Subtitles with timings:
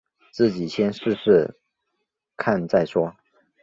[0.33, 1.59] 自己先试试
[2.35, 3.15] 看再说